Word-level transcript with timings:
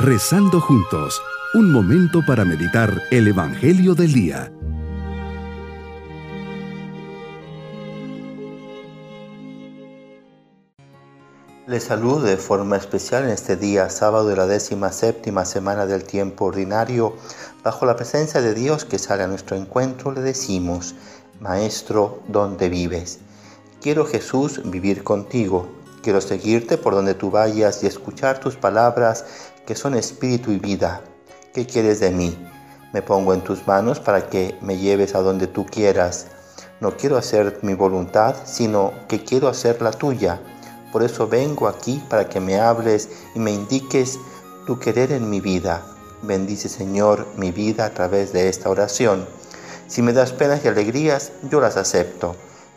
Rezando 0.00 0.60
juntos, 0.60 1.20
un 1.54 1.72
momento 1.72 2.20
para 2.24 2.44
meditar 2.44 3.02
el 3.10 3.26
Evangelio 3.26 3.96
del 3.96 4.12
Día. 4.12 4.52
Les 11.66 11.82
saludo 11.82 12.20
de 12.20 12.36
forma 12.36 12.76
especial 12.76 13.24
en 13.24 13.30
este 13.30 13.56
día, 13.56 13.90
sábado 13.90 14.28
de 14.28 14.36
la 14.36 14.46
décima 14.46 14.92
séptima 14.92 15.44
semana 15.44 15.84
del 15.84 16.04
tiempo 16.04 16.44
ordinario. 16.44 17.16
Bajo 17.64 17.84
la 17.84 17.96
presencia 17.96 18.40
de 18.40 18.54
Dios 18.54 18.84
que 18.84 19.00
sale 19.00 19.24
a 19.24 19.26
nuestro 19.26 19.56
encuentro, 19.56 20.12
le 20.12 20.20
decimos, 20.20 20.94
Maestro, 21.40 22.22
¿dónde 22.28 22.68
vives? 22.68 23.18
Quiero 23.80 24.06
Jesús 24.06 24.60
vivir 24.64 25.02
contigo. 25.02 25.66
Quiero 26.02 26.20
seguirte 26.20 26.78
por 26.78 26.94
donde 26.94 27.14
tú 27.14 27.32
vayas 27.32 27.82
y 27.82 27.88
escuchar 27.88 28.38
tus 28.38 28.54
palabras 28.54 29.24
que 29.68 29.74
son 29.74 29.94
espíritu 29.94 30.50
y 30.50 30.58
vida. 30.58 31.02
¿Qué 31.52 31.66
quieres 31.66 32.00
de 32.00 32.10
mí? 32.10 32.34
Me 32.94 33.02
pongo 33.02 33.34
en 33.34 33.42
tus 33.42 33.66
manos 33.66 34.00
para 34.00 34.30
que 34.30 34.56
me 34.62 34.78
lleves 34.78 35.14
a 35.14 35.20
donde 35.20 35.46
tú 35.46 35.66
quieras. 35.66 36.28
No 36.80 36.96
quiero 36.96 37.18
hacer 37.18 37.58
mi 37.60 37.74
voluntad, 37.74 38.34
sino 38.46 38.94
que 39.08 39.24
quiero 39.24 39.46
hacer 39.46 39.82
la 39.82 39.90
tuya. 39.90 40.40
Por 40.90 41.02
eso 41.02 41.28
vengo 41.28 41.68
aquí 41.68 42.02
para 42.08 42.30
que 42.30 42.40
me 42.40 42.58
hables 42.58 43.10
y 43.34 43.40
me 43.40 43.52
indiques 43.52 44.18
tu 44.66 44.78
querer 44.78 45.12
en 45.12 45.28
mi 45.28 45.42
vida. 45.42 45.82
Bendice 46.22 46.70
Señor 46.70 47.26
mi 47.36 47.52
vida 47.52 47.84
a 47.84 47.90
través 47.90 48.32
de 48.32 48.48
esta 48.48 48.70
oración. 48.70 49.26
Si 49.86 50.00
me 50.00 50.14
das 50.14 50.32
penas 50.32 50.64
y 50.64 50.68
alegrías, 50.68 51.32
yo 51.42 51.60
las 51.60 51.76
acepto. 51.76 52.36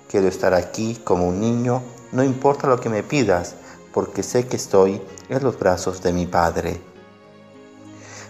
Quiero 0.10 0.28
estar 0.28 0.54
aquí 0.54 1.00
como 1.06 1.26
un 1.26 1.40
niño, 1.40 1.84
no 2.12 2.22
importa 2.22 2.68
lo 2.68 2.82
que 2.82 2.90
me 2.90 3.02
pidas, 3.02 3.56
porque 3.94 4.24
sé 4.24 4.48
que 4.48 4.58
estoy 4.58 5.02
en 5.30 5.44
los 5.44 5.58
brazos 5.58 6.02
de 6.02 6.14
mi 6.14 6.26
Padre. 6.26 6.82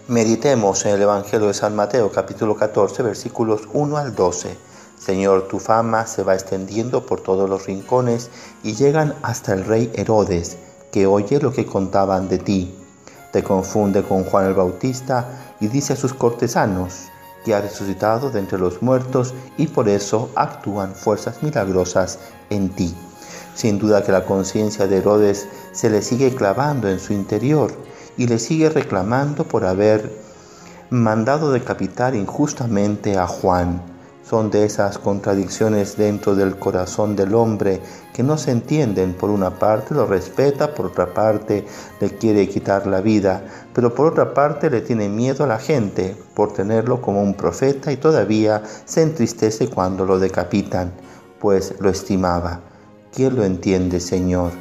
Meditemos 0.08 0.84
en 0.84 0.96
el 0.96 1.02
Evangelio 1.02 1.46
de 1.46 1.54
San 1.54 1.76
Mateo 1.76 2.10
capítulo 2.10 2.56
14 2.56 3.02
versículos 3.02 3.68
1 3.72 3.96
al 3.96 4.14
12. 4.14 4.56
Señor, 4.98 5.48
tu 5.48 5.58
fama 5.58 6.06
se 6.06 6.22
va 6.22 6.34
extendiendo 6.34 7.06
por 7.06 7.20
todos 7.20 7.48
los 7.48 7.66
rincones 7.66 8.30
y 8.62 8.74
llegan 8.74 9.14
hasta 9.22 9.52
el 9.52 9.64
rey 9.64 9.90
Herodes, 9.94 10.58
que 10.92 11.06
oye 11.06 11.40
lo 11.40 11.52
que 11.52 11.66
contaban 11.66 12.28
de 12.28 12.38
ti. 12.38 12.74
Te 13.32 13.42
confunde 13.42 14.02
con 14.02 14.24
Juan 14.24 14.46
el 14.46 14.54
Bautista 14.54 15.54
y 15.60 15.68
dice 15.68 15.94
a 15.94 15.96
sus 15.96 16.14
cortesanos 16.14 17.08
que 17.44 17.54
ha 17.54 17.60
resucitado 17.60 18.30
de 18.30 18.40
entre 18.40 18.58
los 18.58 18.82
muertos 18.82 19.34
y 19.56 19.66
por 19.66 19.88
eso 19.88 20.30
actúan 20.34 20.94
fuerzas 20.94 21.42
milagrosas 21.42 22.18
en 22.50 22.70
ti. 22.70 22.94
Sin 23.54 23.78
duda 23.78 24.02
que 24.02 24.12
la 24.12 24.24
conciencia 24.24 24.86
de 24.86 24.98
Herodes 24.98 25.46
se 25.72 25.90
le 25.90 26.02
sigue 26.02 26.34
clavando 26.34 26.88
en 26.88 26.98
su 26.98 27.12
interior 27.12 27.72
y 28.16 28.26
le 28.26 28.38
sigue 28.38 28.70
reclamando 28.70 29.44
por 29.44 29.64
haber 29.64 30.10
mandado 30.90 31.52
decapitar 31.52 32.14
injustamente 32.14 33.16
a 33.16 33.26
Juan. 33.26 33.82
Son 34.22 34.50
de 34.50 34.64
esas 34.64 34.98
contradicciones 34.98 35.96
dentro 35.96 36.34
del 36.34 36.56
corazón 36.58 37.16
del 37.16 37.34
hombre 37.34 37.82
que 38.14 38.22
no 38.22 38.38
se 38.38 38.52
entienden. 38.52 39.14
Por 39.14 39.30
una 39.30 39.58
parte 39.58 39.94
lo 39.94 40.06
respeta, 40.06 40.74
por 40.74 40.86
otra 40.86 41.12
parte 41.12 41.66
le 42.00 42.10
quiere 42.16 42.48
quitar 42.48 42.86
la 42.86 43.00
vida, 43.00 43.42
pero 43.74 43.94
por 43.94 44.06
otra 44.06 44.32
parte 44.32 44.70
le 44.70 44.80
tiene 44.80 45.08
miedo 45.08 45.44
a 45.44 45.48
la 45.48 45.58
gente 45.58 46.16
por 46.34 46.52
tenerlo 46.52 47.02
como 47.02 47.22
un 47.22 47.34
profeta 47.34 47.90
y 47.92 47.96
todavía 47.96 48.62
se 48.84 49.02
entristece 49.02 49.68
cuando 49.68 50.06
lo 50.06 50.18
decapitan, 50.18 50.92
pues 51.40 51.74
lo 51.80 51.90
estimaba. 51.90 52.71
¿Quién 53.14 53.36
lo 53.36 53.44
entiende, 53.44 54.00
Señor? 54.00 54.52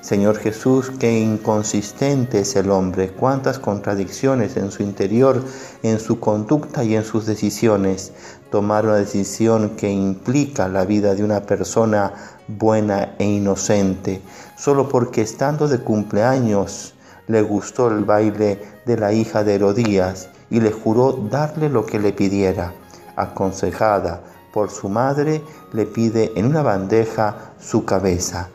Señor 0.00 0.38
Jesús, 0.38 0.90
qué 0.98 1.20
inconsistente 1.20 2.40
es 2.40 2.56
el 2.56 2.70
hombre, 2.70 3.10
cuántas 3.10 3.58
contradicciones 3.58 4.56
en 4.56 4.70
su 4.70 4.82
interior, 4.82 5.44
en 5.82 6.00
su 6.00 6.18
conducta 6.18 6.82
y 6.82 6.96
en 6.96 7.04
sus 7.04 7.26
decisiones. 7.26 8.12
Tomar 8.50 8.86
una 8.86 8.96
decisión 8.96 9.76
que 9.76 9.90
implica 9.90 10.66
la 10.66 10.86
vida 10.86 11.14
de 11.14 11.22
una 11.22 11.42
persona 11.42 12.14
buena 12.48 13.16
e 13.18 13.26
inocente, 13.26 14.22
solo 14.56 14.88
porque 14.88 15.20
estando 15.20 15.68
de 15.68 15.80
cumpleaños 15.80 16.94
le 17.28 17.42
gustó 17.42 17.88
el 17.88 18.06
baile 18.06 18.62
de 18.86 18.96
la 18.96 19.12
hija 19.12 19.44
de 19.44 19.56
Herodías 19.56 20.30
y 20.48 20.60
le 20.60 20.72
juró 20.72 21.12
darle 21.30 21.68
lo 21.68 21.84
que 21.84 21.98
le 21.98 22.14
pidiera. 22.14 22.72
Aconsejada 23.16 24.22
por 24.52 24.70
su 24.70 24.88
madre, 24.88 25.42
le 25.72 25.86
pide 25.86 26.32
en 26.36 26.46
una 26.46 26.62
bandeja 26.62 27.52
su 27.60 27.84
cabeza. 27.84 28.48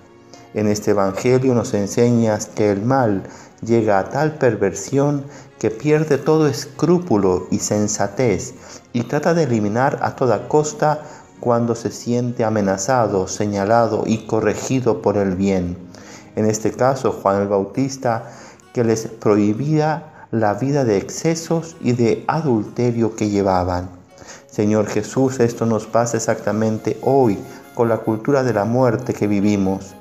En 0.54 0.68
este 0.68 0.92
Evangelio 0.92 1.54
nos 1.54 1.74
enseñas 1.74 2.48
que 2.48 2.72
el 2.72 2.82
mal 2.82 3.24
llega 3.62 4.00
a 4.00 4.10
tal 4.10 4.36
perversión 4.38 5.26
que 5.60 5.72
pierde 5.72 6.18
todo 6.18 6.48
escrúpulo 6.48 7.48
y 7.52 7.60
sensatez 7.60 8.54
y 8.94 9.04
trata 9.04 9.34
de 9.34 9.44
eliminar 9.44 10.00
a 10.02 10.16
toda 10.16 10.48
costa 10.48 11.02
cuando 11.40 11.76
se 11.76 11.92
siente 11.92 12.44
amenazado, 12.44 13.28
señalado 13.28 14.04
y 14.06 14.26
corregido 14.26 15.02
por 15.02 15.18
el 15.18 15.36
bien. 15.36 15.78
En 16.36 16.46
este 16.46 16.72
caso, 16.72 17.12
Juan 17.12 17.42
el 17.42 17.48
Bautista, 17.48 18.32
que 18.74 18.84
les 18.84 19.08
prohibía 19.08 20.28
la 20.32 20.54
vida 20.54 20.84
de 20.84 20.98
excesos 20.98 21.78
y 21.82 21.94
de 21.94 22.26
adulterio 22.28 23.16
que 23.16 23.30
llevaban. 23.30 23.90
Señor 24.56 24.88
Jesús, 24.88 25.42
esto 25.42 25.66
nos 25.66 25.86
pasa 25.86 26.16
exactamente 26.16 26.98
hoy 27.02 27.38
con 27.74 27.90
la 27.90 27.98
cultura 27.98 28.42
de 28.42 28.54
la 28.54 28.64
muerte 28.64 29.14
que 29.14 29.28
vivimos. 29.28 29.96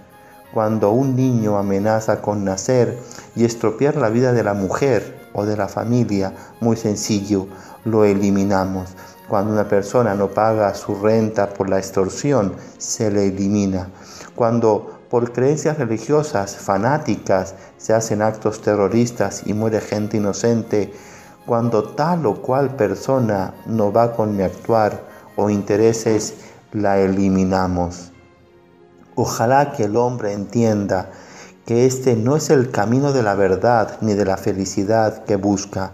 Cuando 0.53 0.93
un 0.93 1.17
niño 1.17 1.59
amenaza 1.59 2.23
con 2.23 2.45
nacer 2.45 2.97
y 3.35 3.45
estropear 3.45 3.97
la 3.97 4.11
vida 4.11 4.33
de 4.33 4.45
la 4.45 4.55
mujer 4.55 5.29
o 5.33 5.45
de 5.45 5.57
la 5.57 5.67
familia, 5.67 6.35
muy 6.61 6.77
sencillo, 6.77 7.49
lo 7.85 8.05
eliminamos. 8.05 8.91
Cuando 9.29 9.53
una 9.53 9.69
persona 9.69 10.15
no 10.15 10.29
paga 10.29 10.73
su 10.75 10.95
renta 10.95 11.49
por 11.49 11.69
la 11.69 11.79
extorsión, 11.79 12.55
se 12.79 13.11
le 13.11 13.27
elimina. 13.27 13.89
Cuando 14.37 15.01
por 15.11 15.33
creencias 15.33 15.79
religiosas 15.79 16.55
fanáticas 16.55 17.57
se 17.77 17.93
hacen 17.93 18.23
actos 18.23 18.63
terroristas 18.63 19.43
y 19.47 19.53
muere 19.53 19.81
gente 19.81 20.19
inocente, 20.19 20.93
cuando 21.47 21.83
tal 21.83 22.27
o 22.27 22.41
cual 22.41 22.77
persona 22.77 23.55
no 23.67 23.93
va 23.93 24.15
con 24.15 24.37
mi 24.37 24.43
actuar 24.43 25.03
o 25.37 25.51
intereses, 25.51 26.35
la 26.73 26.99
eliminamos. 26.99 28.13
Ojalá 29.15 29.73
que 29.73 29.85
el 29.85 29.97
hombre 29.97 30.33
entienda 30.33 31.11
que 31.67 31.87
este 31.87 32.17
no 32.17 32.37
es 32.37 32.51
el 32.51 32.71
camino 32.71 33.13
de 33.13 33.23
la 33.23 33.35
verdad 33.35 33.99
ni 34.01 34.15
de 34.15 34.25
la 34.25 34.37
felicidad 34.37 35.25
que 35.25 35.37
busca. 35.37 35.93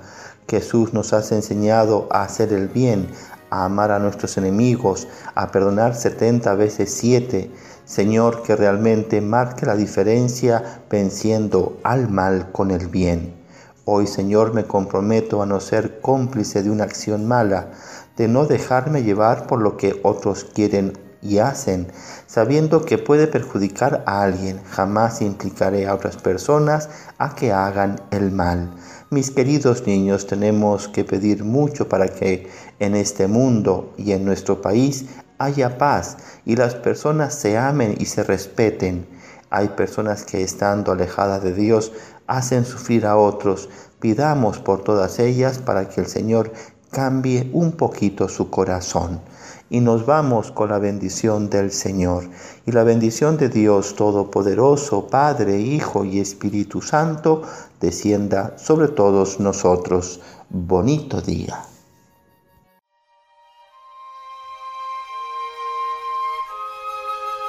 Jesús 0.49 0.93
nos 0.94 1.12
ha 1.12 1.19
enseñado 1.19 2.09
a 2.10 2.22
hacer 2.22 2.53
el 2.53 2.69
bien, 2.69 3.09
a 3.50 3.66
amar 3.66 3.91
a 3.93 3.99
nuestros 3.99 4.37
enemigos, 4.37 5.06
a 5.34 5.50
perdonar 5.50 5.94
70 5.94 6.55
veces 6.55 6.93
7. 6.94 7.50
Señor, 7.84 8.43
que 8.43 8.56
realmente 8.56 9.21
marque 9.21 9.66
la 9.66 9.77
diferencia 9.77 10.83
venciendo 10.91 11.78
al 11.83 12.09
mal 12.09 12.50
con 12.53 12.71
el 12.71 12.89
bien. 12.89 13.40
Hoy, 13.86 14.06
Señor, 14.06 14.52
me 14.52 14.64
comprometo 14.64 15.42
a 15.42 15.46
no 15.46 15.58
ser 15.58 16.00
cómplice 16.00 16.62
de 16.62 16.70
una 16.70 16.84
acción 16.84 17.26
mala, 17.26 17.70
de 18.16 18.28
no 18.28 18.46
dejarme 18.46 19.02
llevar 19.02 19.46
por 19.46 19.60
lo 19.60 19.78
que 19.78 19.98
otros 20.02 20.44
quieren 20.44 20.92
y 21.22 21.38
hacen, 21.38 21.88
sabiendo 22.26 22.84
que 22.84 22.98
puede 22.98 23.26
perjudicar 23.26 24.04
a 24.06 24.22
alguien. 24.22 24.60
Jamás 24.64 25.22
implicaré 25.22 25.86
a 25.86 25.94
otras 25.94 26.18
personas 26.18 26.91
a 27.18 27.34
que 27.34 27.52
hagan 27.52 28.00
el 28.10 28.30
mal. 28.30 28.70
Mis 29.08 29.30
queridos 29.30 29.86
niños, 29.86 30.26
tenemos 30.26 30.86
que 30.88 31.04
pedir 31.04 31.42
mucho 31.44 31.88
para 31.88 32.08
que 32.08 32.50
en 32.78 32.94
este 32.94 33.28
mundo 33.28 33.94
y 33.97 34.12
en 34.12 34.24
nuestro 34.24 34.60
país 34.60 35.06
haya 35.38 35.78
paz 35.78 36.18
y 36.44 36.54
las 36.56 36.74
personas 36.74 37.34
se 37.34 37.56
amen 37.56 37.97
y 37.98 38.04
se 38.04 38.22
respeten. 38.22 39.06
Hay 39.50 39.69
personas 39.71 40.25
que 40.25 40.43
estando 40.43 40.92
alejadas 40.92 41.42
de 41.42 41.53
Dios 41.53 41.92
hacen 42.28 42.65
sufrir 42.65 43.04
a 43.04 43.16
otros. 43.16 43.69
Pidamos 43.98 44.59
por 44.59 44.83
todas 44.84 45.19
ellas 45.19 45.59
para 45.59 45.89
que 45.89 46.01
el 46.01 46.07
Señor 46.07 46.53
cambie 46.91 47.51
un 47.53 47.72
poquito 47.72 48.28
su 48.28 48.48
corazón. 48.48 49.21
Y 49.69 49.80
nos 49.80 50.07
vamos 50.07 50.51
con 50.51 50.71
la 50.71 50.78
bendición 50.78 51.51
del 51.51 51.71
Señor. 51.71 52.28
Y 52.66 52.72
la 52.72 52.84
bendición 52.84 53.36
de 53.36 53.48
Dios 53.48 53.95
Todopoderoso, 53.95 55.07
Padre, 55.09 55.60
Hijo 55.60 56.04
y 56.04 56.21
Espíritu 56.21 56.80
Santo, 56.80 57.42
descienda 57.80 58.57
sobre 58.57 58.89
todos 58.89 59.39
nosotros. 59.41 60.21
Bonito 60.48 61.21
día. 61.21 61.70